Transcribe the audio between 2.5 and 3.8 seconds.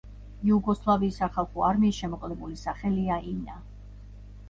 სახელია ინა.